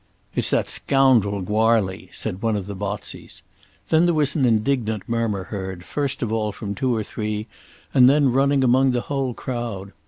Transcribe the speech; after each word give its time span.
"It's 0.33 0.49
that 0.49 0.67
scoundrel, 0.67 1.41
Goarly," 1.43 2.09
said 2.11 2.41
one 2.41 2.55
of 2.55 2.65
the 2.65 2.73
Botseys. 2.75 3.43
Then 3.89 4.05
there 4.05 4.15
was 4.15 4.35
an 4.35 4.45
indignant 4.45 5.07
murmur 5.07 5.43
heard, 5.43 5.85
first 5.85 6.23
of 6.23 6.31
all 6.33 6.51
from 6.51 6.73
two 6.73 6.95
or 6.95 7.03
three 7.03 7.45
and 7.93 8.09
then 8.09 8.31
running 8.31 8.63
among 8.63 8.93
the 8.93 9.01
whole 9.01 9.35
crowd. 9.35 9.93